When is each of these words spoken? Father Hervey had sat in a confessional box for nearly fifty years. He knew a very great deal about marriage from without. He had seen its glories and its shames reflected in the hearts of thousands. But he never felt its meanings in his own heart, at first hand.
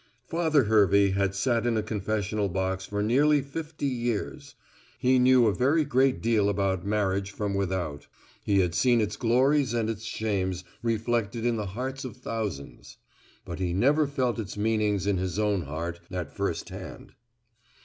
Father 0.25 0.63
Hervey 0.63 1.11
had 1.11 1.35
sat 1.35 1.63
in 1.67 1.77
a 1.77 1.83
confessional 1.83 2.49
box 2.49 2.87
for 2.87 3.03
nearly 3.03 3.39
fifty 3.43 3.85
years. 3.85 4.55
He 4.97 5.19
knew 5.19 5.45
a 5.45 5.53
very 5.53 5.85
great 5.85 6.23
deal 6.23 6.49
about 6.49 6.83
marriage 6.83 7.29
from 7.29 7.53
without. 7.53 8.07
He 8.43 8.61
had 8.61 8.73
seen 8.73 8.99
its 8.99 9.15
glories 9.15 9.75
and 9.75 9.91
its 9.91 10.01
shames 10.03 10.63
reflected 10.81 11.45
in 11.45 11.55
the 11.55 11.67
hearts 11.77 12.03
of 12.03 12.17
thousands. 12.17 12.97
But 13.45 13.59
he 13.59 13.73
never 13.73 14.07
felt 14.07 14.39
its 14.39 14.57
meanings 14.57 15.05
in 15.05 15.17
his 15.17 15.37
own 15.37 15.61
heart, 15.65 15.99
at 16.09 16.35
first 16.35 16.69
hand. 16.69 17.13